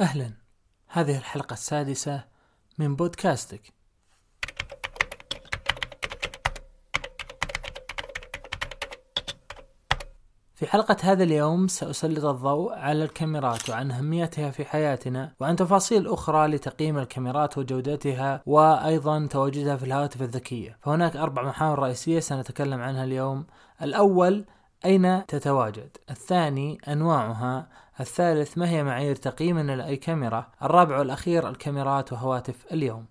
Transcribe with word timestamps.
أهلا. 0.00 0.32
هذه 0.88 1.18
الحلقة 1.18 1.52
السادسة 1.52 2.24
من 2.78 2.96
بودكاستك. 2.96 3.72
في 10.54 10.66
حلقة 10.66 10.96
هذا 11.02 11.24
اليوم 11.24 11.68
سأسلط 11.68 12.24
الضوء 12.24 12.72
على 12.72 13.04
الكاميرات 13.04 13.70
وعن 13.70 13.90
أهميتها 13.90 14.50
في 14.50 14.64
حياتنا 14.64 15.32
وعن 15.40 15.56
تفاصيل 15.56 16.08
أخرى 16.08 16.46
لتقييم 16.46 16.98
الكاميرات 16.98 17.58
وجودتها 17.58 18.42
وأيضا 18.46 19.26
تواجدها 19.26 19.76
في 19.76 19.84
الهواتف 19.84 20.22
الذكية. 20.22 20.78
فهناك 20.82 21.16
أربع 21.16 21.42
محاور 21.42 21.78
رئيسية 21.78 22.20
سنتكلم 22.20 22.80
عنها 22.80 23.04
اليوم. 23.04 23.46
الأول 23.82 24.44
أين 24.84 25.26
تتواجد؟ 25.26 25.96
الثاني 26.10 26.78
أنواعها. 26.88 27.68
الثالث 28.00 28.58
ما 28.58 28.68
هي 28.68 28.84
معايير 28.84 29.16
تقييمنا 29.16 29.76
لأي 29.76 29.96
كاميرا 29.96 30.46
الرابع 30.62 30.98
والأخير 30.98 31.48
الكاميرات 31.48 32.12
وهواتف 32.12 32.66
اليوم. 32.72 33.06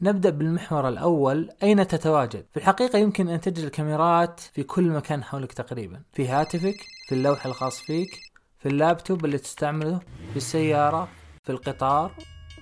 نبدأ 0.00 0.30
بالمحور 0.30 0.88
الأول. 0.88 1.50
أين 1.62 1.86
تتواجد؟ 1.86 2.46
في 2.52 2.56
الحقيقة 2.56 2.98
يمكن 2.98 3.28
أن 3.28 3.40
تجد 3.40 3.58
الكاميرات 3.58 4.40
في 4.40 4.62
كل 4.62 4.90
مكان 4.90 5.24
حولك 5.24 5.52
تقريبا. 5.52 6.02
في 6.12 6.28
هاتفك 6.28 6.76
في 7.08 7.14
اللوح 7.14 7.46
الخاص 7.46 7.80
فيك 7.80 8.20
في 8.58 8.68
اللابتوب 8.68 9.24
اللي 9.24 9.38
تستعمله 9.38 10.00
في 10.30 10.36
السيارة 10.36 11.08
في 11.42 11.52
القطار 11.52 12.10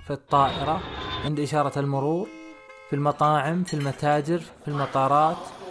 في 0.07 0.13
الطائرة 0.13 0.81
عند 1.25 1.41
إشارة 1.41 1.79
المرور 1.79 2.29
في 2.91 2.97
المطاعم 2.97 3.65
في 3.65 3.75
المتاجر 3.75 4.39
في 4.39 4.69
المطارات. 4.69 5.62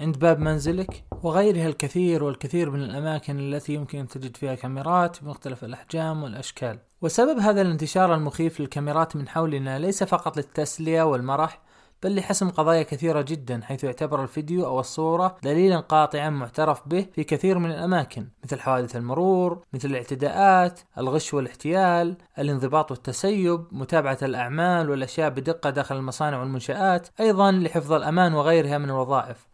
عند 0.00 0.18
باب 0.18 0.38
منزلك 0.38 1.04
وغيرها 1.22 1.66
الكثير 1.66 2.24
والكثير 2.24 2.70
من 2.70 2.82
الأماكن 2.82 3.38
التي 3.38 3.74
يمكن 3.74 3.98
أن 3.98 4.08
تجد 4.08 4.36
فيها 4.36 4.54
كاميرات 4.54 5.22
بمختلف 5.22 5.64
الأحجام 5.64 6.22
والأشكال. 6.22 6.78
وسبب 7.02 7.38
هذا 7.38 7.62
الانتشار 7.62 8.14
المخيف 8.14 8.60
للكاميرات 8.60 9.16
من 9.16 9.28
حولنا 9.28 9.78
ليس 9.78 10.04
فقط 10.04 10.36
للتسلية 10.36 11.02
والمرح 11.02 11.60
بل 12.02 12.16
لحسم 12.16 12.50
قضايا 12.50 12.82
كثيرة 12.82 13.20
جدا 13.20 13.60
حيث 13.62 13.84
يعتبر 13.84 14.22
الفيديو 14.22 14.66
أو 14.66 14.80
الصورة 14.80 15.36
دليلا 15.42 15.80
قاطعا 15.80 16.30
معترف 16.30 16.88
به 16.88 17.06
في 17.12 17.24
كثير 17.24 17.58
من 17.58 17.70
الأماكن 17.70 18.28
مثل 18.44 18.60
حوادث 18.60 18.96
المرور 18.96 19.62
مثل 19.72 19.88
الاعتداءات 19.88 20.80
الغش 20.98 21.34
والاحتيال 21.34 22.16
الانضباط 22.38 22.90
والتسيب 22.90 23.64
متابعة 23.72 24.18
الأعمال 24.22 24.90
والأشياء 24.90 25.30
بدقة 25.30 25.70
داخل 25.70 25.96
المصانع 25.96 26.40
والمنشآت 26.40 27.08
أيضا 27.20 27.52
لحفظ 27.52 27.92
الأمان 27.92 28.34
وغيرها 28.34 28.78
من 28.78 28.90
الوظائف. 28.90 29.49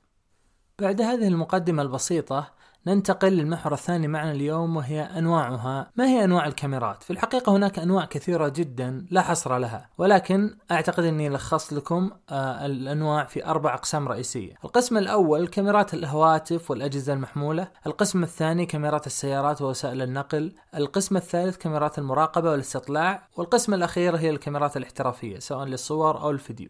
بعد 0.80 1.00
هذه 1.00 1.28
المقدمة 1.28 1.82
البسيطة 1.82 2.50
ننتقل 2.86 3.28
للمحور 3.28 3.72
الثاني 3.72 4.08
معنا 4.08 4.32
اليوم 4.32 4.76
وهي 4.76 5.02
أنواعها، 5.02 5.90
ما 5.96 6.06
هي 6.06 6.24
أنواع 6.24 6.46
الكاميرات؟ 6.46 7.02
في 7.02 7.10
الحقيقة 7.10 7.56
هناك 7.56 7.78
أنواع 7.78 8.04
كثيرة 8.04 8.48
جدا 8.48 9.06
لا 9.10 9.22
حصر 9.22 9.58
لها، 9.58 9.88
ولكن 9.98 10.56
أعتقد 10.70 11.04
أني 11.04 11.28
لخصت 11.28 11.72
لكم 11.72 12.10
آه 12.30 12.66
الأنواع 12.66 13.24
في 13.24 13.46
أربع 13.46 13.74
أقسام 13.74 14.08
رئيسية. 14.08 14.54
القسم 14.64 14.96
الأول 14.96 15.48
كاميرات 15.48 15.94
الهواتف 15.94 16.70
والأجهزة 16.70 17.12
المحمولة، 17.12 17.68
القسم 17.86 18.22
الثاني 18.22 18.66
كاميرات 18.66 19.06
السيارات 19.06 19.62
ووسائل 19.62 20.02
النقل، 20.02 20.52
القسم 20.76 21.16
الثالث 21.16 21.56
كاميرات 21.56 21.98
المراقبة 21.98 22.50
والاستطلاع، 22.50 23.28
والقسم 23.36 23.74
الأخير 23.74 24.16
هي 24.16 24.30
الكاميرات 24.30 24.76
الاحترافية 24.76 25.38
سواء 25.38 25.66
للصور 25.66 26.20
أو 26.20 26.30
الفيديو. 26.30 26.68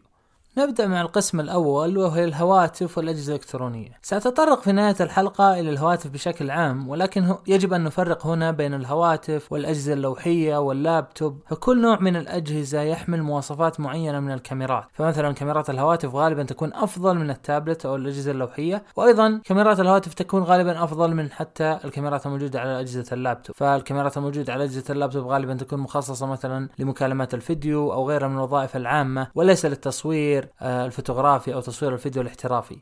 نبدأ 0.57 0.87
مع 0.87 1.01
القسم 1.01 1.39
الأول 1.39 1.97
وهي 1.97 2.23
الهواتف 2.23 2.97
والأجهزة 2.97 3.33
الإلكترونية. 3.33 3.89
سأتطرق 4.01 4.61
في 4.61 4.71
نهاية 4.71 4.95
الحلقة 4.99 5.59
إلى 5.59 5.69
الهواتف 5.69 6.09
بشكل 6.09 6.51
عام 6.51 6.89
ولكن 6.89 7.35
يجب 7.47 7.73
أن 7.73 7.83
نفرق 7.83 8.27
هنا 8.27 8.51
بين 8.51 8.73
الهواتف 8.73 9.51
والأجهزة 9.51 9.93
اللوحية 9.93 10.57
واللابتوب. 10.57 11.41
فكل 11.47 11.81
نوع 11.81 11.99
من 11.99 12.15
الأجهزة 12.15 12.81
يحمل 12.81 13.23
مواصفات 13.23 13.79
معينة 13.79 14.19
من 14.19 14.31
الكاميرات. 14.31 14.83
فمثلا 14.93 15.31
كاميرات 15.31 15.69
الهواتف 15.69 16.15
غالبا 16.15 16.43
تكون 16.43 16.73
أفضل 16.73 17.17
من 17.17 17.29
التابلت 17.29 17.85
أو 17.85 17.95
الأجهزة 17.95 18.31
اللوحية 18.31 18.83
وأيضا 18.95 19.41
كاميرات 19.45 19.79
الهواتف 19.79 20.13
تكون 20.13 20.43
غالبا 20.43 20.83
أفضل 20.83 21.15
من 21.15 21.31
حتى 21.31 21.79
الكاميرات 21.85 22.25
الموجودة 22.25 22.61
على 22.61 22.79
أجهزة 22.79 23.13
اللابتوب. 23.13 23.55
فالكاميرات 23.55 24.17
الموجودة 24.17 24.53
على 24.53 24.63
أجهزة 24.63 24.83
اللابتوب 24.89 25.27
غالبا 25.27 25.53
تكون 25.53 25.79
مخصصة 25.79 26.25
مثلا 26.25 26.69
لمكالمات 26.79 27.33
الفيديو 27.33 27.93
أو 27.93 28.09
غيرها 28.09 28.27
من 28.27 28.35
الوظائف 28.35 28.75
العامة 28.75 29.27
وليس 29.35 29.65
للتصوير 29.65 30.46
الفوتوغرافي 30.61 31.53
أو 31.53 31.61
تصوير 31.61 31.93
الفيديو 31.93 32.21
الاحترافي. 32.21 32.77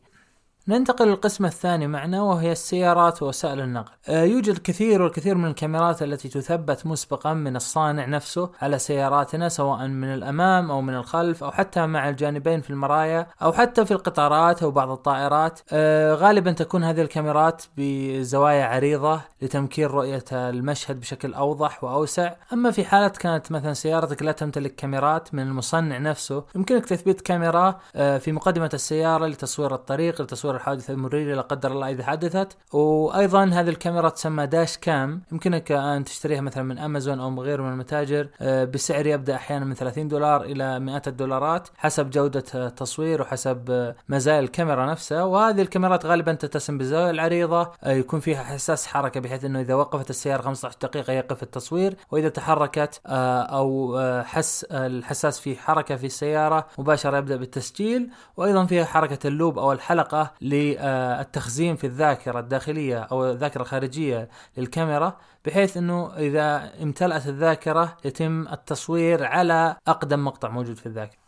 ننتقل 0.67 1.07
للقسم 1.07 1.45
الثاني 1.45 1.87
معنا 1.87 2.21
وهي 2.21 2.51
السيارات 2.51 3.23
ووسائل 3.23 3.59
النقل. 3.59 3.91
آه 4.09 4.23
يوجد 4.23 4.57
كثير 4.57 5.01
والكثير 5.01 5.35
من 5.35 5.45
الكاميرات 5.49 6.03
التي 6.03 6.29
تثبت 6.29 6.85
مسبقا 6.85 7.33
من 7.33 7.55
الصانع 7.55 8.05
نفسه 8.05 8.49
على 8.61 8.79
سياراتنا 8.79 9.49
سواء 9.49 9.87
من 9.87 10.13
الأمام 10.13 10.71
أو 10.71 10.81
من 10.81 10.95
الخلف 10.95 11.43
أو 11.43 11.51
حتى 11.51 11.85
مع 11.85 12.09
الجانبين 12.09 12.61
في 12.61 12.69
المرايا 12.69 13.27
أو 13.41 13.53
حتى 13.53 13.85
في 13.85 13.91
القطارات 13.91 14.63
أو 14.63 14.71
بعض 14.71 14.89
الطائرات. 14.89 15.59
آه 15.71 16.13
غالبا 16.13 16.51
تكون 16.51 16.83
هذه 16.83 17.01
الكاميرات 17.01 17.63
بزوايا 17.77 18.65
عريضة 18.65 19.21
لتمكين 19.41 19.85
رؤية 19.85 20.25
المشهد 20.31 20.99
بشكل 20.99 21.33
أوضح 21.33 21.83
وأوسع. 21.83 22.33
أما 22.53 22.71
في 22.71 22.85
حالة 22.85 23.07
كانت 23.07 23.51
مثلا 23.51 23.73
سيارتك 23.73 24.23
لا 24.23 24.31
تمتلك 24.31 24.75
كاميرات 24.75 25.33
من 25.33 25.43
المصنع 25.43 25.97
نفسه 25.97 26.43
يمكنك 26.55 26.85
تثبيت 26.85 27.21
كاميرا 27.21 27.79
آه 27.95 28.17
في 28.17 28.31
مقدمة 28.31 28.69
السيارة 28.73 29.25
لتصوير 29.27 29.75
الطريق 29.75 30.21
لتصوير 30.21 30.54
الحادثة 30.55 30.93
المريرة 30.93 31.35
لا 31.35 31.41
قدر 31.41 31.71
الله 31.71 31.89
إذا 31.89 32.03
حدثت 32.03 32.57
وأيضا 32.73 33.45
هذه 33.45 33.69
الكاميرا 33.69 34.09
تسمى 34.09 34.47
داش 34.47 34.77
كام. 34.77 35.21
يمكنك 35.31 35.71
أن 35.71 36.03
تشتريها 36.03 36.41
مثلا 36.41 36.63
من 36.63 36.77
أمازون 36.77 37.19
أو 37.19 37.41
غيره 37.41 37.63
من 37.63 37.71
المتاجر. 37.71 38.27
آه، 38.41 38.65
بسعر 38.65 39.05
يبدأ 39.05 39.35
أحيانا 39.35 39.65
من 39.65 39.73
30 39.73 40.07
دولار 40.07 40.43
إلى 40.43 40.79
مئات 40.79 41.07
الدولارات 41.07 41.67
حسب 41.77 42.09
جودة 42.09 42.43
التصوير 42.55 43.21
وحسب 43.21 43.65
آه، 43.69 43.95
مزايا 44.09 44.39
الكاميرا 44.39 44.85
نفسها. 44.85 45.23
وهذه 45.23 45.61
الكاميرات 45.61 46.05
غالبا 46.05 46.33
تتسم 46.33 46.77
بالزاوية 46.77 47.09
العريضة. 47.09 47.71
آه، 47.83 47.91
يكون 47.91 48.19
فيها 48.19 48.43
حساس 48.43 48.87
حركة 48.87 49.19
بحيث 49.19 49.45
أنه 49.45 49.61
إذا 49.61 49.73
وقفت 49.73 50.09
السيارة 50.09 50.41
15 50.41 50.77
دقيقة 50.81 51.13
يقف 51.13 51.43
التصوير. 51.43 51.95
وإذا 52.11 52.29
تحركت 52.29 53.01
أو 53.05 53.99
حس 54.25 54.63
الحساس 54.71 55.39
في 55.39 55.55
حركة 55.55 55.95
في 55.95 56.05
السيارة 56.05 56.67
مباشرة 56.77 57.17
يبدأ 57.17 57.35
بالتسجيل. 57.35 58.09
وأيضا 58.37 58.65
فيها 58.65 58.85
حركة 58.85 59.27
اللوب 59.27 59.59
أو 59.59 59.71
الحلقة 59.71 60.31
للتخزين 60.45 61.75
في 61.75 61.87
الذاكرة 61.87 62.39
الداخلية 62.39 62.99
أو 62.99 63.31
الذاكرة 63.31 63.61
الخارجية 63.61 64.29
للكاميرا 64.57 65.17
بحيث 65.45 65.77
إنه 65.77 66.13
إذا 66.17 66.71
امتلأت 66.83 67.27
الذاكرة 67.27 67.97
يتم 68.05 68.47
التصوير 68.47 69.23
على 69.23 69.75
أقدم 69.87 70.25
مقطع 70.25 70.49
موجود 70.49 70.75
في 70.75 70.85
الذاكرة. 70.85 71.24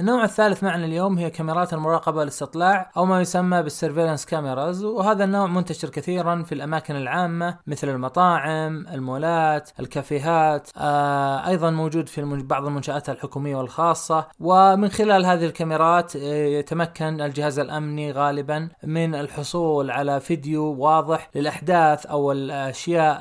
النوع 0.00 0.24
الثالث 0.24 0.64
معنا 0.64 0.84
اليوم 0.84 1.18
هي 1.18 1.30
كاميرات 1.30 1.72
المراقبة 1.72 2.18
والاستطلاع 2.18 2.90
أو 2.96 3.04
ما 3.04 3.20
يسمى 3.20 3.62
بالسيرفيلانس 3.62 4.26
كاميراز 4.26 4.84
وهذا 4.84 5.24
النوع 5.24 5.46
منتشر 5.46 5.88
كثيرا 5.88 6.42
في 6.42 6.52
الأماكن 6.54 6.96
العامة 6.96 7.58
مثل 7.66 7.88
المطاعم، 7.88 8.86
المولات، 8.92 9.70
الكافيهات، 9.80 10.70
آه 10.76 11.48
أيضا 11.48 11.70
موجود 11.70 12.08
في 12.08 12.22
بعض 12.24 12.66
المنشآت 12.66 13.10
الحكومية 13.10 13.56
والخاصة. 13.56 14.26
ومن 14.40 14.88
خلال 14.88 15.26
هذه 15.26 15.46
الكاميرات 15.46 16.16
آه، 16.16 16.46
يتمكن 16.46 17.20
الجهاز 17.20 17.58
الأمني 17.58 18.12
غالبا 18.12 18.68
من 18.84 19.14
الحصول 19.14 19.90
على 19.90 20.20
فيديو 20.20 20.64
واضح 20.64 21.30
للأحداث 21.34 22.06
أو 22.06 22.32
الأشياء 22.32 23.20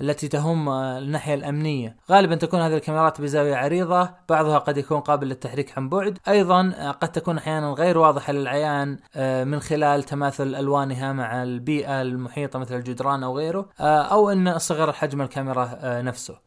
التي 0.00 0.28
تهم 0.28 0.68
الناحية 0.68 1.34
الأمنية. 1.34 1.96
غالبا 2.10 2.34
تكون 2.34 2.60
هذه 2.60 2.74
الكاميرات 2.74 3.20
بزاوية 3.20 3.56
عريضة 3.56 4.10
بعضها 4.28 4.58
قد 4.58 4.76
يكون 4.76 5.00
قابل 5.00 5.28
للتحريك 5.28 5.78
عن 5.78 5.88
بعد. 5.88 6.05
بعد 6.06 6.18
أيضا 6.28 6.72
آه، 6.76 6.90
قد 6.90 7.12
تكون 7.12 7.38
أحيانا 7.38 7.66
غير 7.66 7.98
واضحة 7.98 8.32
للعيان 8.32 8.98
آه، 9.16 9.44
من 9.44 9.60
خلال 9.60 10.02
تماثل 10.02 10.54
ألوانها 10.54 11.12
مع 11.12 11.42
البيئة 11.42 12.02
المحيطة 12.02 12.58
مثل 12.58 12.74
الجدران 12.74 13.22
أو 13.22 13.38
غيره 13.38 13.68
آه، 13.80 14.02
أو 14.02 14.30
إن 14.30 14.58
صغر 14.58 14.92
حجم 14.92 15.22
الكاميرا 15.22 15.78
نفسه. 16.02 16.45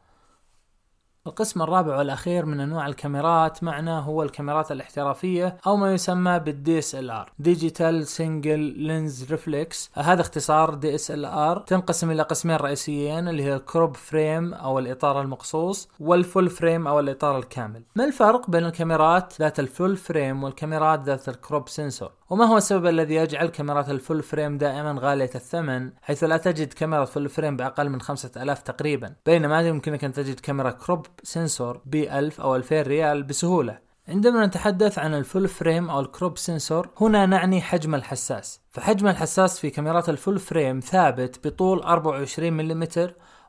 القسم 1.30 1.62
الرابع 1.62 1.98
والأخير 1.98 2.46
من 2.46 2.60
أنواع 2.60 2.88
الكاميرات 2.88 3.64
معنا 3.64 4.00
هو 4.00 4.24
الكاميرات 4.24 4.72
الاحترافية 4.72 5.58
أو 5.68 5.78
ما 5.78 5.94
يسمى 5.94 6.40
بال 6.40 6.80
DSLR 6.80 7.32
digital 7.40 8.08
single 8.08 8.60
lens 8.60 9.32
reflex 9.32 9.92
هذا 9.94 10.22
اختصار 10.22 10.74
DSLR 10.74 11.60
تنقسم 11.60 12.12
إلى 12.12 12.24
قسمين 12.24 12.56
رئيسيين 12.56 13.28
اللي 13.28 13.44
هي 13.44 13.60
crop 13.60 13.96
frame 13.96 14.54
أو 14.54 14.80
الإطار 14.80 15.22
المقصوص 15.22 15.90
وال 16.00 16.16
full 16.16 16.50
frame 16.50 16.88
أو 16.88 17.00
الإطار 17.00 17.38
الكامل. 17.38 17.84
ما 17.96 18.06
الفرق 18.06 18.50
بين 18.50 18.66
الكاميرات 18.66 19.34
ذات 19.40 19.60
ال 19.60 19.67
full 19.67 19.98
frame 19.98 20.44
والكاميرات 20.44 21.04
ذات 21.04 21.30
ال 21.30 21.38
crop 21.38 21.70
sensor؟ 21.70 22.12
وما 22.30 22.46
هو 22.46 22.58
السبب 22.58 22.86
الذي 22.86 23.16
يجعل 23.16 23.48
كاميرات 23.48 23.90
ال 23.90 23.96
full 23.96 24.24
frame 24.24 24.58
دائما 24.58 24.96
غالية 25.00 25.30
الثمن 25.36 25.92
حيث 26.02 26.24
لا 26.24 26.38
تجد 26.38 26.74
كاميرا 26.74 27.06
full 27.06 27.30
frame 27.30 27.58
بأقل 27.58 27.90
من 27.90 28.02
5000 28.02 28.62
تقريبا؟ 28.62 29.14
بينما 29.26 29.62
يمكنك 29.62 30.04
أن 30.04 30.14
تجد 30.14 30.40
كاميرا 30.40 30.72
crop 30.72 31.06
sensor 31.24 31.82
ب 31.86 31.96
1000 31.96 32.42
أو 32.42 32.56
2000 32.56 32.82
ريال 32.82 33.24
بسهولة. 33.24 33.80
عندما 34.08 34.46
نتحدث 34.46 35.00
عن 35.00 35.14
ال 35.14 35.20
full 35.20 35.48
frame 35.48 35.90
أو 35.90 36.00
ال 36.00 36.07
crop 36.07 36.38
sensor 36.38 36.90
هنا 37.02 37.26
نعني 37.26 37.62
حجم 37.62 37.96
الحساس. 37.96 38.62
فحجم 38.72 39.08
الحساس 39.08 39.60
في 39.60 39.70
كاميرات 39.70 40.10
ال 40.10 40.16
full 40.16 40.40
frame 40.40 40.80
ثابت 40.80 41.48
بطول 41.48 41.80
24 41.80 42.54
ملم 42.54 42.84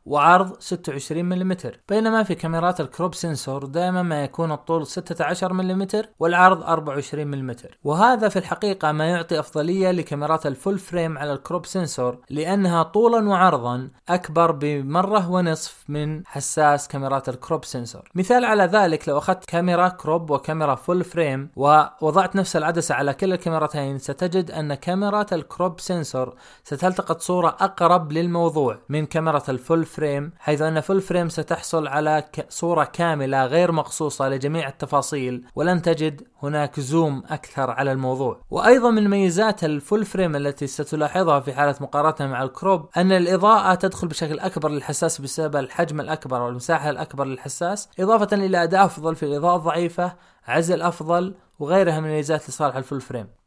وعرض 0.07 0.61
26 0.61 1.25
ملم 1.25 1.57
بينما 1.89 2.23
في 2.23 2.35
كاميرات 2.35 2.81
ال 2.81 2.87
crop 2.87 3.15
sensor 3.15 3.65
دائما 3.65 4.03
ما 4.03 4.25
يكون 4.25 4.53
الطول 4.53 4.87
16 4.87 5.53
ملم 5.53 5.87
والعرض 6.19 6.63
24 6.63 7.27
ملم 7.27 7.57
وهذا 7.85 8.29
في 8.29 8.39
الحقيقة 8.39 8.93
ما 8.93 9.07
يعطي 9.09 9.41
أفضلية 9.41 9.91
لكاميرات 9.91 10.47
ال 10.47 10.53
full 10.53 10.79
frame 10.79 11.19
على 11.19 11.33
ال 11.33 11.39
crop 11.39 11.67
sensor 11.67 12.19
لأنها 12.31 12.83
طولا 12.83 13.29
وعرضا 13.29 13.91
أكبر 14.09 14.51
بمرة 14.51 15.31
ونصف 15.31 15.85
من 15.89 16.27
حساس 16.27 16.89
كاميرات 16.89 17.29
ال 17.29 17.36
crop 17.36 17.65
sensor. 17.65 18.11
مثال 18.15 18.45
على 18.45 18.65
ذلك 18.65 19.09
لو 19.09 19.19
أخذت 19.19 19.45
كاميرا 19.45 19.89
crop 19.89 20.31
وكاميرا 20.31 20.75
full 20.75 21.05
frame 21.05 21.51
ووضعت 21.57 22.37
نفس 22.37 22.57
العدسة 22.57 22.95
على 22.95 23.15
كلا 23.15 23.35
الكاميرتين 23.35 23.99
ستجد 23.99 24.51
أن 24.51 24.75
كاميرا 24.75 25.27
ال 25.33 25.42
crop 25.42 25.81
sensor 25.81 26.35
ستلتقط 26.65 27.21
صورة 27.21 27.49
أقرب 27.49 28.13
للموضوع 28.13 28.79
من 28.89 29.07
كاميرا 29.07 29.41
ال 29.49 29.56
full 29.56 29.85
frame 29.91 30.33
حيث 30.39 30.63
أن 30.63 30.81
full 30.81 31.01
frame 31.01 31.29
ستحصل 31.29 31.87
على 31.89 32.25
صورة 32.49 32.85
كاملة 32.85 33.47
غير 33.47 33.73
مقصوصة 33.73 34.29
لجميع 34.29 34.69
التفاصيل 34.69 35.45
ولن 35.55 35.83
تجد 35.83 36.23
هناك 36.43 36.81
zoom 36.81 37.23
أكثر 37.31 37.71
على 37.71 37.93
الموضوع. 37.93 38.41
وأيضا 38.51 38.91
من 38.91 39.11
ميزات 39.11 39.65
ال 39.65 39.73
full 39.73 40.05
frame 40.05 40.37
التي 40.37 40.67
ستلاحظها 40.67 41.41
في 41.41 41.53
حالة 41.53 41.75
مقارنتها 41.81 42.27
مع 42.27 42.43
ال 42.43 42.52
crop 42.52 42.89
أن 42.97 43.13
الإضاءة 43.13 43.75
تدخل 43.75 44.09
بشكل 44.09 44.39
أكبر 44.39 44.69
للحساس 44.69 45.21
بسبب 45.21 45.57
الحجم 45.57 46.01
الأكبر 46.01 46.43
والمساحة 46.43 46.91
الأكبر 46.91 47.25
للحساس 47.25 47.89
إضافة 48.01 48.37
إلى 48.37 48.63
أداء 48.63 48.85
أفضل 48.85 49.17
في 49.17 49.23
الإضاءة 49.23 49.57
الضعيفة 49.57 50.13
عزل 50.47 50.83
أفضل 50.83 51.35
وغيرها 51.59 52.01
من 52.01 52.07
الميزات 52.07 52.49
لصالح 52.49 52.77
ال 52.77 52.81
full 52.81 53.01
frame 53.01 53.40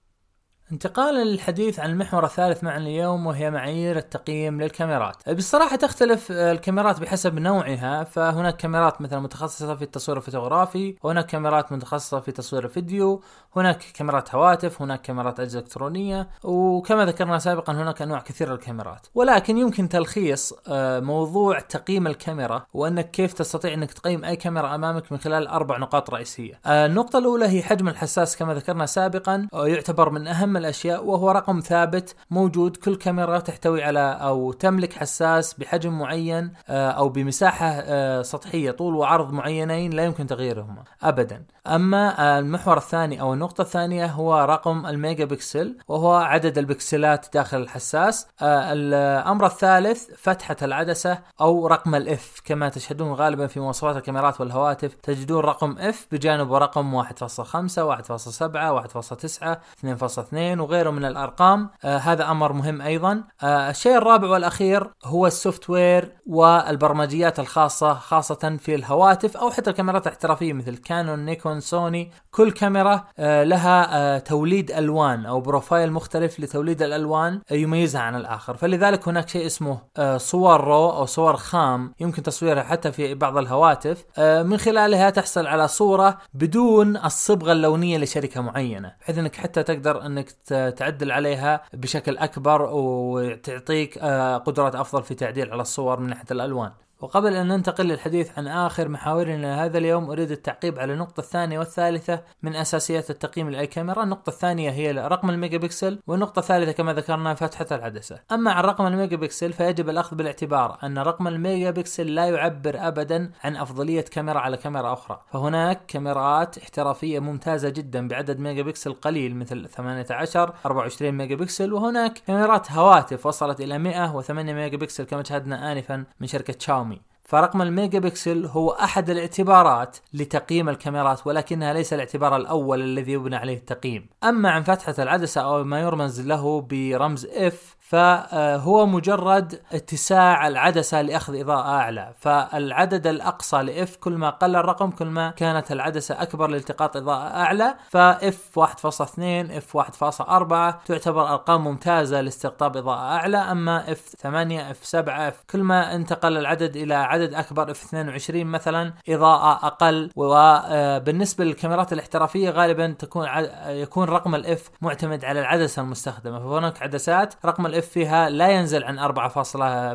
انتقالا 0.71 1.23
للحديث 1.23 1.79
عن 1.79 1.89
المحور 1.89 2.25
الثالث 2.25 2.63
معنا 2.63 2.77
اليوم 2.77 3.27
وهي 3.27 3.51
معايير 3.51 3.97
التقييم 3.97 4.61
للكاميرات. 4.61 5.29
بصراحة 5.29 5.75
تختلف 5.75 6.31
الكاميرات 6.31 6.99
بحسب 6.99 7.39
نوعها 7.39 8.03
فهناك 8.03 8.57
كاميرات 8.57 9.01
مثلا 9.01 9.19
متخصصة 9.19 9.75
في 9.75 9.81
التصوير 9.81 10.17
الفوتوغرافي، 10.17 10.95
وهناك 11.03 11.25
كاميرات 11.25 11.71
متخصصة 11.71 12.19
في 12.19 12.31
تصوير 12.31 12.65
الفيديو، 12.65 13.21
هناك 13.55 13.83
كاميرات 13.93 14.35
هواتف، 14.35 14.81
هناك 14.81 15.01
كاميرات 15.01 15.39
أجهزة 15.39 15.59
إلكترونية، 15.59 16.29
وكما 16.43 17.05
ذكرنا 17.05 17.39
سابقا 17.39 17.73
هناك 17.73 18.01
أنواع 18.01 18.19
كثيرة 18.19 18.51
للكاميرات. 18.51 19.07
ولكن 19.15 19.57
يمكن 19.57 19.89
تلخيص 19.89 20.53
آه، 20.67 20.99
موضوع 20.99 21.59
تقييم 21.59 22.07
الكاميرا 22.07 22.65
وأنك 22.73 23.11
كيف 23.11 23.33
تستطيع 23.33 23.73
أنك 23.73 23.91
تقيم 23.91 24.25
أي 24.25 24.35
كاميرا 24.35 24.75
أمامك 24.75 25.11
من 25.11 25.17
خلال 25.17 25.47
أربع 25.47 25.77
نقاط 25.77 26.09
رئيسية. 26.09 26.59
آه، 26.65 26.85
النقطة 26.85 27.19
الأولى 27.19 27.47
هي 27.47 27.63
حجم 27.63 27.87
الحساس 27.87 28.37
كما 28.37 28.53
ذكرنا 28.53 28.85
سابقا 28.85 29.47
يعتبر 29.53 30.09
من 30.09 30.27
أهم 30.53 30.57
الأشياء 30.57 31.05
وهو 31.05 31.31
رقم 31.31 31.59
ثابت 31.59 32.15
موجود 32.31 32.77
كل 32.77 32.95
كاميرا 32.95 33.39
تحتوي 33.39 33.83
على 33.83 34.17
أو 34.21 34.51
تملك 34.51 34.93
حساس 34.93 35.53
بحجم 35.53 35.99
معين 35.99 36.53
آه، 36.69 36.91
أو 36.91 37.09
بمساحة 37.09 37.67
آه، 37.67 38.21
سطحية 38.21 38.71
طول 38.71 38.95
وعرض 38.95 39.33
معينين 39.33 39.93
لا 39.93 40.05
يمكن 40.05 40.27
تغييرهما 40.27 40.83
ابدا. 41.03 41.43
أما 41.67 42.39
المحور 42.39 42.77
الثاني 42.77 43.21
أو 43.21 43.33
النقطة 43.33 43.61
الثانية 43.61 44.05
هو 44.05 44.45
رقم 44.45 44.85
الميجا 44.85 45.25
بكسل 45.25 45.77
وهو 45.87 46.13
عدد 46.13 46.57
البكسلات 46.57 47.25
داخل 47.33 47.57
الحساس. 47.57 48.27
آه، 48.41 48.73
الأمر 48.73 49.45
الثالث 49.45 50.09
فتحة 50.17 50.57
العدسة 50.61 51.19
أو 51.41 51.67
رقم 51.67 51.95
ال 51.95 52.18
F 52.18 52.41
كما 52.45 52.69
تشاهدون 52.69 53.13
غالبا 53.13 53.47
في 53.47 53.59
مواصفات 53.59 53.95
الكاميرات 53.95 54.41
والهواتف 54.41 54.93
تجدون 55.03 55.39
رقم 55.39 55.77
F 55.77 56.07
بجانب 56.11 56.53
رقم 56.53 57.03
1.5 57.03 57.83
1.7 57.83 58.71
1.9 58.71 59.57
2.2 59.83 60.42
وغيره 60.51 60.89
من 60.89 61.05
الأرقام. 61.05 61.69
آه 61.83 61.97
هذا 61.97 62.31
أمر 62.31 62.53
مهم 62.53 62.81
أيضا. 62.81 63.23
آه 63.43 63.69
الشيء 63.69 63.97
الرابع 63.97 64.29
والأخير 64.29 64.89
هو 65.05 65.27
ال 65.27 65.69
software 65.69 66.17
والبرمجيات 66.25 67.39
الخاصة 67.39 67.93
خاصة 67.93 68.57
في 68.59 68.75
الهواتف 68.75 69.37
أو 69.37 69.51
حتى 69.51 69.69
الكاميرات 69.69 70.07
الاحترافية 70.07 70.53
مثل 70.53 70.77
كانون 70.77 71.25
نيكون 71.25 71.59
سوني 71.59 72.11
كل 72.31 72.51
كاميرا 72.51 73.03
آه 73.19 73.43
لها 73.43 74.19
توليد 74.19 74.71
ألوان 74.71 75.25
أو 75.25 75.39
profile 75.41 75.91
مختلف 75.91 76.39
لتوليد 76.39 76.81
الألوان 76.81 77.41
يميزها 77.51 78.01
عن 78.01 78.15
الآخر. 78.15 78.57
فلذلك 78.57 79.07
هناك 79.07 79.29
شيء 79.29 79.45
اسمه 79.45 79.79
صور 80.17 80.63
raw 80.63 80.89
أو 80.89 81.05
صور 81.05 81.35
خام. 81.35 81.93
يمكن 81.99 82.23
تصويرها 82.23 82.63
حتى 82.63 82.91
في 82.91 83.13
بعض 83.13 83.37
الهواتف. 83.37 84.03
من 84.19 84.57
خلالها 84.57 85.09
تحصل 85.09 85.47
على 85.47 85.67
صورة 85.67 86.17
بدون 86.33 86.97
الصبغة 86.97 87.51
اللونية 87.51 87.97
لشركة 87.97 88.41
معينة 88.41 88.93
بحيث 89.01 89.17
إنك 89.17 89.35
حتى 89.35 89.63
تقدر 89.63 90.05
إنك 90.05 90.32
تعدل 90.77 91.11
عليها 91.11 91.61
بشكل 91.73 92.17
أكبر 92.17 92.69
وتعطيك 92.73 93.97
آه، 93.97 94.37
قدرات 94.37 94.75
أفضل 94.75 95.03
في 95.03 95.15
تعديل 95.15 95.51
على 95.51 95.61
الصور 95.61 95.99
من 95.99 96.09
ناحية 96.09 96.25
الألوان. 96.31 96.71
وقبل 97.03 97.35
أن 97.35 97.47
ننتقل 97.47 97.85
للحديث 97.85 98.39
عن 98.39 98.47
آخر 98.47 98.89
محاورنا 98.89 99.65
هذا 99.65 99.77
اليوم 99.77 100.09
أريد 100.09 100.31
التعقيب 100.31 100.79
على 100.79 100.93
النقطة 100.93 101.19
الثانية 101.19 101.59
والثالثة 101.59 102.21
من 102.43 102.55
أساسيات 102.55 103.09
التقييم 103.09 103.49
لأي 103.49 103.67
كاميرا. 103.67 104.03
النقطة 104.03 104.29
الثانية 104.29 104.71
هي 104.71 104.91
رقم 104.91 105.29
الميجا 105.29 105.57
بكسل 105.57 105.99
والنقطة 106.07 106.39
الثالثة 106.39 106.71
كما 106.71 106.93
ذكرنا 106.93 107.33
فتحة 107.33 107.65
العدسة. 107.71 108.19
أما 108.31 108.51
عن 108.51 108.63
رقم 108.63 108.85
الميجا 108.87 109.17
بكسل 109.17 109.53
فيجب 109.53 109.89
الأخذ 109.89 110.15
بالاعتبار 110.15 110.77
أن 110.83 110.97
رقم 110.97 111.27
الميجا 111.27 111.71
بكسل 111.71 112.15
لا 112.15 112.25
يعبر 112.25 112.87
أبدا 112.87 113.31
عن 113.43 113.55
أفضلية 113.55 114.01
كاميرا 114.01 114.39
على 114.39 114.57
كاميرا 114.57 114.93
أخرى. 114.93 115.21
فهناك 115.33 115.85
كاميرات 115.85 116.57
احترافية 116.57 117.19
ممتازة 117.19 117.69
جدا 117.69 118.07
بعدد 118.07 118.39
ميجا 118.39 118.61
بكسل 118.61 118.93
قليل 118.93 119.35
مثل 119.35 119.67
18 119.67 120.53
24 120.65 121.11
ميجا 121.11 121.35
بكسل 121.35 121.73
وهناك 121.73 122.13
كاميرات 122.27 122.71
هواتف 122.71 123.25
وصلت 123.25 123.61
إلى 123.61 123.77
108 123.77 124.53
ميجا 124.53 124.77
بكسل 124.77 125.03
كما 125.03 125.23
شاهدنا 125.23 125.71
آنفا 125.71 126.03
من 126.19 126.27
شركة 126.27 126.55
شاومي. 126.59 126.92
فرقم 127.33 127.61
الميجا 127.61 127.99
بكسل 127.99 128.45
هو 128.45 128.69
أحد 128.69 129.09
الاعتبارات 129.09 129.97
لتقييم 130.13 130.69
الكاميرات 130.69 131.27
ولكنها 131.27 131.73
ليس 131.73 131.93
الاعتبار 131.93 132.35
الأول 132.35 132.81
الذي 132.81 133.11
يبنى 133.11 133.35
عليه 133.35 133.57
التقييم. 133.57 134.09
أما 134.23 134.49
عن 134.49 134.63
فتحة 134.63 134.95
العدسة 134.99 135.41
أو 135.41 135.63
ما 135.63 135.81
يرمز 135.81 136.21
له 136.21 136.61
برمز 136.61 137.25
F 137.25 137.75
فهو 137.93 138.85
مجرد 138.85 139.59
اتساع 139.71 140.47
العدسة 140.47 141.01
لأخذ 141.01 141.39
إضاءة 141.39 141.69
أعلى. 141.69 142.13
فالعدد 142.19 143.07
الأقصى 143.07 143.57
ل 143.57 143.76
F 143.76 143.95
كل 143.95 144.13
ما 144.13 144.29
قل 144.29 144.55
الرقم 144.55 144.91
كل 144.91 145.05
ما 145.05 145.31
كانت 145.31 145.71
العدسة 145.71 146.21
أكبر 146.21 146.47
لالتقاط 146.47 146.97
إضاءة 146.97 147.35
أعلى. 147.35 147.75
ف 147.89 148.24
F 148.24 148.59
1.2 148.59 149.51
F 149.51 149.77
1.4 149.77 150.81
تعتبر 150.85 151.29
أرقام 151.29 151.63
ممتازة 151.63 152.21
لاستقطاب 152.21 152.77
إضاءة 152.77 152.99
أعلى. 152.99 153.37
أما 153.37 153.91
F 153.91 154.15
8 154.17 154.71
F 154.71 154.85
7 154.85 155.27
F 155.27 155.43
كل 155.51 155.63
ما 155.63 155.95
انتقل 155.95 156.37
العدد 156.37 156.75
إلى 156.75 156.95
عدد 156.95 157.33
أكبر 157.33 157.71
F 157.71 157.83
22 157.83 158.45
مثلا 158.45 158.93
إضاءة 159.09 159.67
أقل. 159.67 160.11
وبالنسبة 160.15 161.43
للكاميرات 161.43 161.93
الاحترافية 161.93 162.49
غالبا 162.49 162.95
تكون 162.99 163.27
يكون 163.67 164.09
رقم 164.09 164.35
ال 164.35 164.52
F 164.52 164.69
معتمد 164.81 165.25
على 165.25 165.39
العدسة 165.39 165.81
المستخدمة. 165.81 166.39
فهناك 166.39 166.81
عدسات 166.81 167.33
رقم 167.45 167.65
ال 167.83 167.87
F 167.87 167.91
فيها 167.91 168.29
لا 168.29 168.49
ينزل 168.49 168.83
عن 168.83 168.99
4 168.99 169.31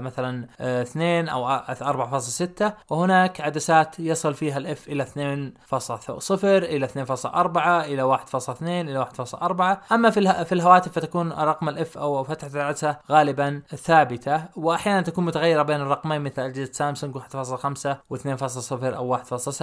مثلا 0.01 0.49
2 0.61 1.29
أو 1.29 1.59
4.6 1.59 2.73
وهناك 2.91 3.41
عدسات 3.41 4.01
يصل 4.01 4.35
فيها 4.35 4.59
ال 4.59 4.74
F 4.74 4.89
إلى 4.89 5.07
2.0 5.07 6.45
إلى 6.45 6.89
2.4 6.89 7.59
إلى 7.67 8.19
1.2 8.19 8.63
إلى 8.63 9.07
1.4 9.07 9.93
أما 9.93 10.11
في 10.11 10.45
في 10.45 10.53
الهواتف 10.53 10.93
فتكون 10.93 11.33
رقم 11.33 11.69
ال 11.69 11.84
F 11.84 11.99
أو 11.99 12.25
فتحة 12.25 12.51
العدسة 12.55 12.97
غالبا 13.11 13.63
ثابتة. 13.77 14.45
واحيانا 14.57 15.01
تكون 15.01 15.25
متغيرة 15.25 15.63
بين 15.63 15.81
الرقمين 15.81 16.21
مثل 16.21 16.43
اجهزه 16.43 16.73
سامسونج 16.73 17.19
1.5 17.19 17.23
و2.0 18.15 18.73
أو 18.83 19.19
1.7 19.19 19.63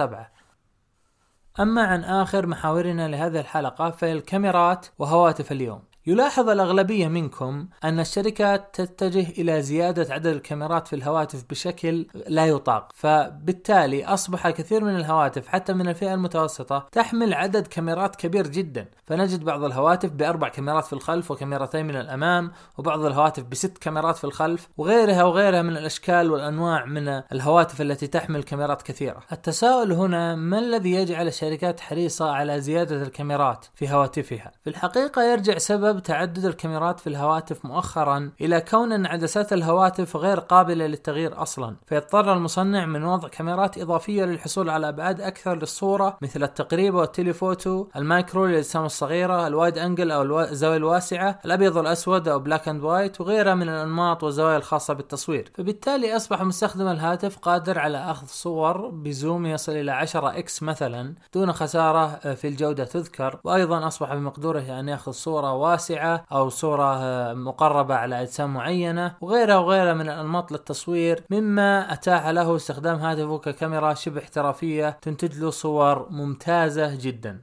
أما 1.60 1.82
عن 1.82 2.04
آخر 2.04 2.46
محاورنا 2.46 3.08
لهذه 3.08 3.40
الحلقة 3.40 3.90
فهي 3.90 4.12
الكاميرات 4.12 4.86
وهواتف 4.98 5.52
اليوم. 5.52 5.82
يلاحظ 6.08 6.48
الأغلبية 6.48 7.08
منكم 7.08 7.66
أن 7.84 8.00
الشركات 8.00 8.80
تتجه 8.80 9.30
إلى 9.38 9.62
زيادة 9.62 10.14
عدد 10.14 10.26
الكاميرات 10.26 10.88
في 10.88 10.96
الهواتف 10.96 11.44
بشكل 11.50 12.06
لا 12.28 12.46
يطاق 12.46 12.92
فبالتالي 12.94 14.04
أصبح 14.04 14.46
الكثير 14.46 14.84
من 14.84 14.96
الهواتف 14.96 15.48
حتى 15.48 15.72
من 15.72 15.88
الفئة 15.88 16.14
المتوسطة 16.14 16.86
تحمل 16.92 17.34
عدد 17.34 17.66
كاميرات 17.66 18.16
كبير 18.16 18.46
جدا. 18.46 18.88
فنجد 19.06 19.44
بعض 19.44 19.64
الهواتف 19.64 20.10
بأربع 20.10 20.48
كاميرات 20.48 20.84
في 20.84 20.92
الخلف 20.92 21.30
وكاميرتين 21.30 21.86
من 21.86 21.96
الأمام 21.96 22.52
وبعض 22.78 23.04
الهواتف 23.04 23.42
بست 23.42 23.78
كاميرات 23.78 24.16
في 24.16 24.24
الخلف 24.24 24.68
وغيرها 24.76 25.24
وغيرها 25.24 25.62
من 25.62 25.76
الأشكال 25.76 26.30
والأنواع 26.30 26.84
من 26.84 27.08
الهواتف 27.08 27.80
التي 27.80 28.06
تحمل 28.06 28.42
كاميرات 28.42 28.82
كثيرة. 28.82 29.20
التساؤل 29.32 29.92
هنا 29.92 30.34
ما 30.34 30.58
الذي 30.58 30.92
يجعل 30.92 31.26
الشركات 31.26 31.80
حريصة 31.80 32.30
على 32.30 32.60
زيادة 32.60 33.02
الكاميرات 33.02 33.66
في 33.74 33.88
هواتفها؟ 33.88 34.52
في 34.64 34.70
الحقيقة 34.70 35.22
يرجع 35.22 35.58
سبب 35.58 35.95
بسبب 35.96 36.06
تعدد 36.06 36.44
الكاميرات 36.44 37.00
في 37.00 37.06
الهواتف 37.06 37.64
مؤخرا 37.64 38.30
إلى 38.40 38.60
كون 38.60 38.92
أن 38.92 39.06
عدسات 39.06 39.52
الهواتف 39.52 40.16
غير 40.16 40.40
قابلة 40.40 40.86
للتغيير 40.86 41.42
أصلا 41.42 41.76
فيضطر 41.86 42.32
المصنع 42.32 42.86
من 42.86 43.04
وضع 43.04 43.28
كاميرات 43.28 43.78
إضافية 43.78 44.24
للحصول 44.24 44.70
على 44.70 44.88
أبعاد 44.88 45.20
أكثر 45.20 45.54
للصورة 45.54 46.18
مثل 46.22 46.42
التقريب 46.42 46.94
وال 46.94 47.11
telephoto 47.11 47.86
ال 47.96 48.04
macro 48.04 48.46
للاجسام 48.46 48.84
الصغيرة 48.84 49.46
ال 49.46 49.52
wide 49.52 49.78
angle 49.78 50.10
أو 50.10 50.40
الزاوية 50.40 50.76
الواسعة 50.76 51.38
الأبيض 51.44 51.76
والأسود 51.76 52.28
أو 52.28 52.38
black 52.38 52.68
and 52.68 52.82
white 52.82 53.20
وغيرها 53.20 53.54
من 53.54 53.68
الأنماط 53.68 54.22
والزوايا 54.22 54.56
الخاصة 54.56 54.94
بالتصوير. 54.94 55.50
فبالتالي 55.54 56.16
أصبح 56.16 56.42
مستخدم 56.42 56.88
الهاتف 56.88 57.38
قادر 57.38 57.78
على 57.78 57.98
أخذ 57.98 58.26
صور 58.26 58.88
ب 58.88 59.00
zoom 59.00 59.46
يصل 59.46 59.72
إلى 59.72 59.92
10 59.92 60.38
X 60.38 60.62
مثلا 60.62 61.14
دون 61.34 61.52
خسارة 61.52 62.06
في 62.34 62.48
الجودة 62.48 62.84
تذكر. 62.84 63.40
وأيضا 63.44 63.86
أصبح 63.86 64.14
بمقدورة 64.14 64.80
أن 64.80 64.88
يأخذ 64.88 65.12
صورة 65.12 65.54
واسعة 65.90 66.24
أو 66.32 66.48
صورة 66.48 67.32
مقربة 67.34 67.94
على 67.94 68.22
أجسام 68.22 68.54
معينة 68.54 69.16
وغيرها 69.20 69.56
وغيرها 69.56 69.94
من 69.94 70.08
الأنماط 70.08 70.52
للتصوير 70.52 71.24
مما 71.30 71.92
أتاح 71.92 72.26
له 72.26 72.56
استخدام 72.56 72.98
هاتفه 72.98 73.38
ككاميرا 73.38 73.94
شبه 73.94 74.20
احترافية 74.20 74.90
تنتج 74.90 75.38
له 75.38 75.50
صور 75.50 76.08
ممتازة 76.10 76.94
جدا. 76.94 77.40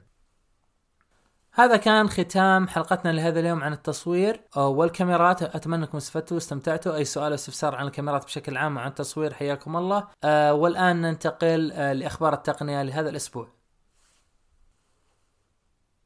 هذا 1.52 1.76
كان 1.76 2.08
ختام 2.08 2.68
حلقتنا 2.68 3.12
لهذا 3.12 3.40
اليوم 3.40 3.62
عن 3.62 3.72
التصوير. 3.72 4.40
والكاميرات 4.56 5.42
أتمنى 5.42 5.84
انكم 5.84 5.96
استفدتوا 5.96 6.36
واستمتعتوا 6.36 6.96
أي 6.96 7.04
سؤال 7.04 7.32
استفسار 7.32 7.74
عن 7.74 7.86
الكاميرات 7.86 8.24
بشكل 8.24 8.56
عام 8.56 8.76
وعن 8.76 8.88
التصوير 8.88 9.34
حياكم 9.34 9.76
الله. 9.76 10.04
أه 10.24 10.54
والآن 10.54 11.00
ننتقل 11.00 11.68
لأخبار 11.98 12.32
التقنية 12.32 12.82
لهذا 12.82 13.08
الأسبوع. 13.08 13.48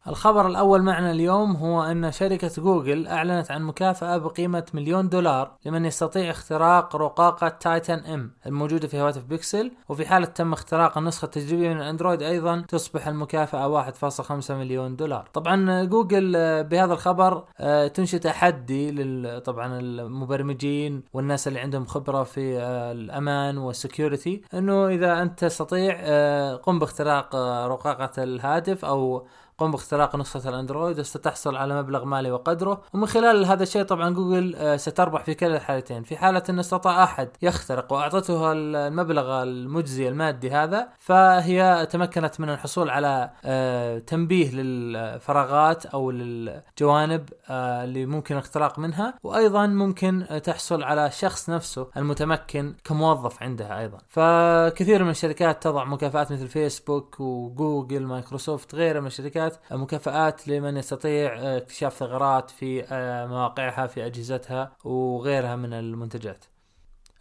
الخبر 0.09 0.47
الأول 0.47 0.83
معنا 0.83 1.11
اليوم 1.11 1.57
هو 1.57 1.83
أن 1.83 2.13
شركة 2.13 2.51
جوجل 2.63 3.07
أعلنت 3.07 3.51
عن 3.51 3.63
مكافأة 3.63 4.17
بقيمة 4.17 4.67
مليون 4.75 5.09
دولار 5.09 5.53
لمن 5.67 5.85
يستطيع 5.85 6.31
اختراق 6.31 6.97
رقاقة 6.97 7.49
تايتن 7.49 7.99
إم 7.99 8.31
الموجودة 8.47 8.89
في 8.89 9.01
هواتف 9.01 9.25
بيكسل 9.25 9.73
وفي 9.89 10.07
حالة 10.07 10.27
تم 10.27 10.53
اختراق 10.53 10.99
النسخة 10.99 11.25
التجريبية 11.25 11.69
من 11.69 11.77
الأندرويد 11.77 12.23
أيضا 12.23 12.65
تصبح 12.69 13.09
المكافأة 13.09 13.91
1.5 13.91 14.51
مليون 14.51 14.97
دولار. 14.97 15.29
طبعا 15.33 15.85
جوجل 15.85 16.33
بهذا 16.65 16.93
الخبر 16.93 17.45
آه، 17.61 17.87
تنشئ 17.89 18.19
تحدي 18.19 19.41
طبعا 19.41 19.81
المبرمجين 19.81 21.03
والناس 21.13 21.49
اللي 21.49 21.61
عندهم 21.61 21.87
خبرة 21.87 22.23
في 22.23 22.59
آه، 22.59 22.93
الأمان 22.93 23.59
وال 23.59 23.76
security 23.76 24.43
أنه 24.55 24.89
إذا 24.89 25.23
أنت 25.23 25.41
تستطيع 25.41 25.97
آه، 26.01 26.57
قم 26.57 26.79
باختراق 26.79 27.37
رقاقة 27.67 28.23
الهاتف 28.23 28.85
أو 28.85 29.27
قم 29.59 29.71
باختراق 29.71 30.17
نسخة 30.17 30.49
الأندرويد 30.49 31.01
وستحصل 31.01 31.57
على 31.57 31.83
مبلغ 31.83 32.05
مالي 32.05 32.31
وقدره. 32.31 32.83
ومن 32.95 33.07
خلال 33.07 33.47
هذا 33.47 33.63
الشيء 33.63 33.83
طبعا 33.83 34.11
جوجل 34.11 34.55
آه، 34.57 34.77
ستربح 34.77 35.25
في 35.25 35.35
كلا 35.35 35.57
الحالتين. 35.57 36.03
في 36.03 36.17
حالة 36.17 36.43
إن 36.51 36.59
استطاع 36.59 37.05
أحد 37.05 37.29
يخترق 37.43 37.93
وأعطته 37.93 38.53
المبلغ 38.53 39.43
المجزي 39.43 40.09
المادي 40.09 40.51
هذا 40.51 40.89
فهي 40.99 41.87
تمكنت 41.91 42.41
من 42.41 42.51
الحصول 42.51 42.91
على 42.91 43.31
آه، 43.45 43.99
تنبيه 43.99 44.51
للفراغات 44.51 45.87
أو 45.87 46.11
للجوانب 46.11 47.29
آه، 47.51 47.85
اللي 47.85 48.07
ممكن 48.07 48.35
الاختراق 48.35 48.79
منها. 48.79 49.15
وأيضا 49.23 49.67
ممكن 49.67 50.27
تحصل 50.45 50.83
على 50.83 51.07
الشخص 51.07 51.51
نفسه 51.51 51.87
المتمكن 51.97 52.75
كموظف 52.85 53.43
عندها 53.43 53.79
أيضا. 53.81 53.99
فكثير 54.09 55.05
من 55.05 55.11
الشركات 55.11 55.63
تضع 55.63 55.85
مكافآت 55.85 56.33
مثل 56.33 56.49
فيسبوك 56.49 57.21
وجوجل 57.21 58.03
مايكروسوفت 58.03 58.75
غيرها 58.75 59.01
من 59.01 59.07
الشركات 59.07 59.48
مكافآت 59.73 59.99
مكافآت 59.99 60.49
لمن 60.49 60.77
يستطيع 60.77 61.39
آه، 61.39 61.57
اكتشاف 61.57 61.95
ثغرات 61.95 62.51
في 62.51 62.85
آه، 62.85 63.27
مواقعها 63.27 63.87
في 63.87 64.07
أجهزتها 64.07 64.77
وغيرها 64.85 65.57
من 65.57 65.73
المنتجات. 65.73 66.45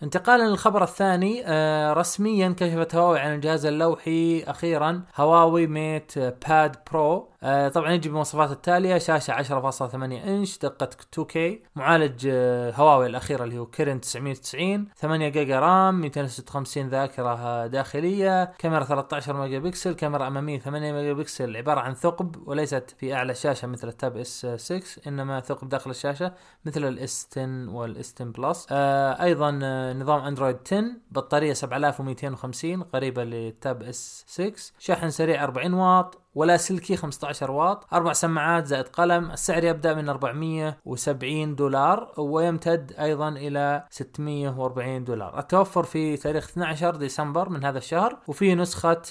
انتقالا 0.03 0.43
للخبر 0.43 0.83
الثاني 0.83 1.43
آه، 1.45 1.93
رسميا 1.93 2.55
كشفت 2.57 2.95
هواوي 2.95 3.19
عن 3.19 3.35
الجهاز 3.35 3.65
اللوحي 3.65 4.43
أخيرا 4.43 5.01
هواوي 5.15 5.67
ميت 5.67 6.19
باد 6.19 6.75
برو. 6.91 7.29
آه 7.43 7.69
طبعا 7.69 7.91
يجي 7.91 8.09
بالمواصفات 8.09 8.51
التالية 8.51 8.97
شاشة 8.97 9.33
10.8 9.33 9.93
إنش 9.93 10.57
دقة 10.57 10.89
2K 11.19 11.37
معالج 11.75 12.27
آه 12.31 12.71
هواوي 12.71 13.05
الأخير 13.05 13.43
اللي 13.43 13.57
هو 13.57 13.65
كيرين 13.65 14.01
990 14.01 14.87
8 14.97 15.29
جيجا 15.29 15.59
RAM 15.59 16.01
256 16.01 16.87
ذاكرة 16.89 17.67
داخلية 17.67 18.53
كاميرا 18.59 18.83
13 18.83 19.33
ميجا 19.33 19.59
بكسل 19.59 19.93
كاميرا 19.95 20.27
أمامية 20.27 20.59
8 20.59 20.93
ميجا 20.93 21.13
بكسل 21.13 21.57
عبارة 21.57 21.79
عن 21.79 21.93
ثقب 21.93 22.47
وليست 22.47 22.95
في 22.99 23.13
أعلى 23.13 23.31
الشاشة 23.31 23.67
مثل 23.67 23.87
التاب 23.87 24.17
S 24.17 24.47
6 24.55 24.81
إنما 25.07 25.39
ثقب 25.39 25.69
داخل 25.69 25.89
الشاشة 25.91 26.33
مثل 26.65 26.85
ال 26.87 27.07
S 27.07 27.27
10 27.31 27.69
وال 27.69 27.98
S 27.98 28.13
10 28.15 28.25
Plus. 28.25 28.67
آه 28.71 29.23
أيضا 29.23 29.59
آه 29.63 29.86
نظام 29.93 30.19
اندرويد 30.19 30.57
10 30.65 30.85
بطارية 31.11 31.53
7250 31.53 32.83
قريبة 32.83 33.23
لل 33.23 33.47
Tab 33.47 33.83
S 33.83 34.25
6 34.27 34.53
شحن 34.79 35.09
سريع 35.09 35.43
40 35.43 35.73
واط. 35.73 36.19
ولا 36.37 36.57
سلكي 36.57 36.95
15 36.95 37.51
واط 37.51 37.93
أربع 37.93 38.13
سماعات 38.13 38.65
زائد 38.65 38.87
قلم 38.87 39.31
السعر 39.31 39.63
يبدأ 39.63 39.93
من 39.93 40.09
470 40.09 41.55
دولار 41.55 42.13
ويمتد 42.17 42.93
أيضا 42.99 43.29
إلى 43.29 43.83
640 43.89 45.03
دولار. 45.03 45.39
التوفر 45.39 45.83
في 45.83 46.17
تاريخ 46.17 46.49
12 46.49 46.95
ديسمبر 46.95 47.49
من 47.49 47.65
هذا 47.65 47.77
الشهر 47.77 48.17
وفي 48.27 48.55
نسخة 48.55 49.01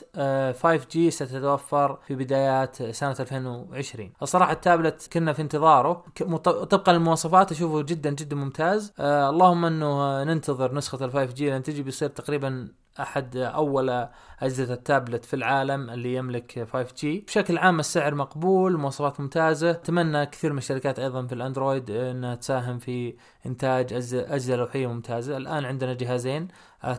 5G 0.52 0.97
آه، 0.97 1.11
ستتوفر 1.11 1.99
في 2.06 2.14
بدايات 2.14 2.83
سنة 2.83 3.16
2020 3.21 4.12
الصراحة 4.23 4.52
التابلت 4.52 5.09
كنا 5.12 5.33
في 5.33 5.42
انتظاره. 5.42 6.04
طبقا 6.45 6.92
للمواصفات 6.92 7.52
أشوفه 7.52 7.83
جدا 7.83 8.11
جدا 8.11 8.37
ممتاز. 8.37 8.92
آه، 8.99 9.30
اللهم 9.30 9.64
إنه 9.64 10.25
ننتظر 10.25 10.75
نسخة 10.75 11.04
ال 11.04 11.12
5G 11.12 11.40
لأن 11.40 11.62
تجي 11.62 11.83
بيصير 11.83 12.09
تقريبا 12.09 12.68
أحد 13.00 13.36
أول 13.36 14.08
أجهزة 14.40 14.74
التابلت 14.74 15.24
في 15.24 15.34
العالم 15.34 15.90
اللي 15.90 16.14
يملك 16.14 16.68
5G 16.72 17.04
بشكل 17.04 17.58
عام 17.58 17.80
السعر 17.80 18.14
مقبول 18.14 18.76
مواصفات 18.76 19.20
ممتازة. 19.20 19.70
أتمنى 19.70 20.26
كثير 20.26 20.52
من 20.52 20.58
الشركات 20.58 20.98
أيضا 20.98 21.26
في 21.26 21.32
الأندرويد 21.34 21.90
إنها 21.90 22.34
تساهم 22.34 22.78
في 22.78 23.16
إنتاج 23.46 23.92
اجهزه 23.92 24.56
لوحية 24.56 24.86
ممتازة. 24.86 25.36
الآن 25.36 25.64
عندنا 25.64 25.94
جهازين 25.94 26.48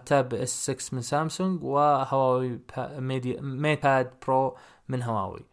Tab 0.06 0.34
S 0.34 0.72
6 0.72 0.96
من 0.96 1.01
سامسونج 1.01 1.63
وهواوي 1.63 2.60
MatePad 3.42 4.14
Pro 4.28 4.58
من 4.89 5.04
هواوي. 5.04 5.46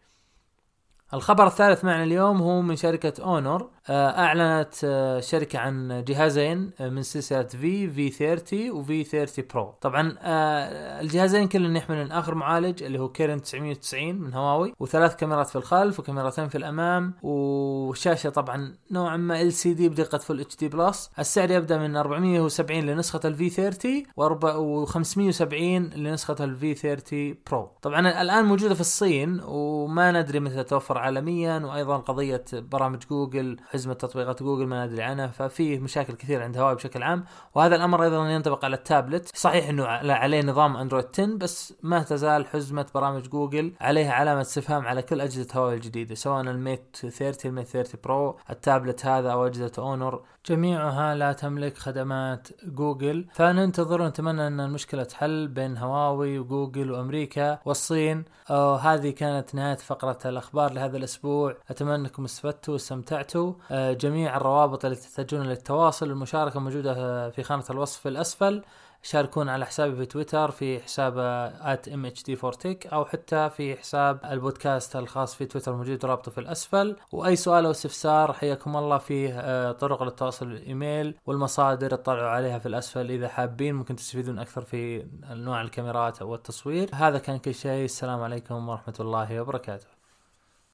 الخبر 1.13 1.47
الثالث 1.47 1.85
معنا 1.85 2.03
اليوم 2.03 2.41
هو 2.41 2.61
من 2.61 2.75
شركة 2.75 3.23
اونر 3.23 3.69
أعلنت 3.89 4.73
آه، 4.83 5.19
شركة 5.19 5.59
عن 5.59 6.03
جهازين 6.07 6.71
آه، 6.79 6.89
من 6.89 7.03
سلسلة 7.03 7.43
V 7.43 7.89
V 7.89 8.09
30 8.09 8.71
و 8.71 8.87
V 8.87 9.03
30 9.03 9.45
Pro 9.53 9.73
طبعا 9.81 10.15
الجهازين 11.01 11.47
كلهم 11.47 11.75
يحملون 11.75 12.11
آخر 12.11 12.35
معالج 12.35 12.83
اللي 12.83 12.99
هو 12.99 13.09
Kirin 13.09 13.41
990 13.41 14.15
من 14.15 14.33
هواوي 14.33 14.73
وثلاث 14.79 15.15
كاميرات 15.15 15.47
في 15.47 15.55
الخلف 15.55 15.99
وكاميرتين 15.99 16.47
في 16.49 16.57
الأمام 16.57 17.13
وشاشة 17.23 18.29
طبعا 18.29 18.75
نوعا 18.91 19.17
ما 19.17 19.41
LCD 19.41 19.89
بدقة 19.89 20.17
Full 20.17 20.39
HD 20.39 20.55
Plus 20.57 21.09
السعر 21.19 21.51
يبدأ 21.51 21.77
من 21.77 21.97
470 21.97 22.79
لنسخة 22.79 23.19
ال 23.25 23.37
V 23.37 23.49
30 23.49 24.03
و570 24.85 25.53
لنسخة 25.97 26.35
ال 26.43 26.58
V 26.58 26.73
30 26.73 27.35
Pro 27.51 27.71
طبعا 27.81 28.21
الآن 28.21 28.45
موجودة 28.45 28.73
في 28.73 28.81
الصين 28.81 29.41
وما 29.45 30.11
ندري 30.11 30.39
متى 30.39 30.63
تتوفر 30.63 30.97
عالميا 30.97 31.59
وأيضا 31.59 31.97
قضية 31.97 32.45
برامج 32.53 32.99
جوجل 33.09 33.57
حزمة 33.75 33.93
تطبيقات 33.93 34.43
جوجل 34.43 34.67
ما 34.67 34.85
ندري 34.85 35.03
عنها 35.03 35.27
ففي 35.27 35.79
مشاكل 35.79 36.13
كثير 36.13 36.43
عند 36.43 36.57
هواوي 36.57 36.75
بشكل 36.75 37.03
عام 37.03 37.25
وهذا 37.55 37.75
الأمر 37.75 38.03
أيضا 38.03 38.29
ينطبق 38.29 38.65
على 38.65 38.75
التابلت. 38.75 39.37
صحيح 39.37 39.69
إنه 39.69 39.85
عليه 39.85 40.41
نظام 40.41 40.77
أندرويد 40.77 41.05
10 41.13 41.25
بس 41.25 41.73
ما 41.83 42.03
تزال 42.03 42.47
حزمة 42.47 42.85
برامج 42.95 43.29
جوجل 43.29 43.73
عليها 43.81 44.11
علامة 44.11 44.41
استفهام 44.41 44.85
على 44.85 45.01
كل 45.01 45.21
أجهزة 45.21 45.47
هواوي 45.55 45.75
الجديدة 45.75 46.15
سواء 46.15 46.41
ال 46.41 46.52
Mate 46.52 46.95
30 46.95 47.51
ال 47.51 47.54
Mate 47.54 47.67
30 47.67 47.99
Pro 48.03 48.37
ال 48.49 48.57
tablet 48.57 49.05
هذا 49.05 49.31
أو 49.31 49.47
أجهزة 49.47 49.71
أونر. 49.77 50.21
جميعها 50.49 51.15
لا 51.15 51.33
تملك 51.33 51.77
خدمات 51.77 52.47
جوجل. 52.63 53.25
فننتظر 53.33 54.01
ونتمنى 54.01 54.47
أن 54.47 54.59
المشكلة 54.59 55.03
تحل 55.03 55.47
بين 55.47 55.77
هواوي 55.77 56.39
وجوجل 56.39 56.91
وأمريكا 56.91 57.59
والصين. 57.65 58.25
هذه 58.81 59.09
كانت 59.09 59.55
نهاية 59.55 59.75
فقرة 59.75 60.19
الأخبار 60.25 60.73
لهذا 60.73 60.97
الأسبوع. 60.97 61.57
أتمنى 61.69 61.95
انكم 61.95 62.23
استفدتوا 62.23 62.73
واستمتعتوا. 62.73 63.53
جميع 63.71 64.37
الروابط 64.37 64.85
التي 64.85 65.01
تحتاجون 65.01 65.45
للتواصل. 65.45 66.11
المشاركة 66.11 66.59
موجودة 66.59 67.29
في 67.29 67.43
خانة 67.43 67.63
الوصف 67.69 67.99
في 67.99 68.09
الأسفل. 68.09 68.63
شاركونا 69.03 69.51
على 69.51 69.65
حسابي 69.65 69.95
في 69.95 70.05
تويتر 70.05 70.51
في 70.51 70.79
حساب 70.79 71.13
at 71.61 71.89
mhd4tech 71.89 72.93
أو 72.93 73.05
حتى 73.05 73.49
في 73.49 73.75
حساب 73.75 74.19
البودكاست 74.31 74.95
الخاص 74.95 75.35
في 75.35 75.45
تويتر 75.45 75.75
موجود 75.75 76.05
رابطه 76.05 76.31
في 76.31 76.37
الأسفل. 76.37 76.95
وأي 77.11 77.35
سؤال 77.35 77.65
أو 77.65 77.71
استفسار 77.71 78.33
حياكم 78.33 78.77
الله 78.77 78.97
فيه 78.97 79.39
آه، 79.39 79.71
طرق 79.71 80.03
للتواصل 80.03 80.45
بالإيميل 80.45 81.15
والمصادر 81.25 81.93
اطلعوا 81.93 82.29
عليها 82.29 82.59
في 82.59 82.65
الأسفل 82.65 83.11
إذا 83.11 83.27
حابين. 83.27 83.75
ممكن 83.75 83.95
تستفيدون 83.95 84.39
أكثر 84.39 84.61
في 84.61 85.05
انواع 85.31 85.61
الكاميرات 85.61 86.21
أو 86.21 86.35
التصوير. 86.35 86.89
هذا 86.93 87.17
كان 87.17 87.37
كل 87.37 87.53
شيء. 87.53 87.85
السلام 87.85 88.21
عليكم 88.21 88.69
ورحمة 88.69 88.95
الله 88.99 89.41
وبركاته. 89.41 89.94